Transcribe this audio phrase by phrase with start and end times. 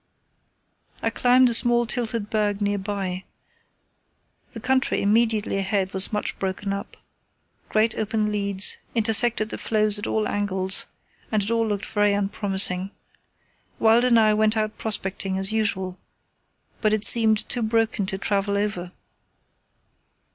[1.03, 3.23] I climbed a small tilted berg nearby.
[4.49, 6.97] The country immediately ahead was much broken up.
[7.69, 10.87] Great open leads intersected the floes at all angles,
[11.31, 12.89] and it all looked very unpromising.
[13.77, 15.99] Wild and I went out prospecting as usual,
[16.81, 18.93] but it seemed too broken to travel over.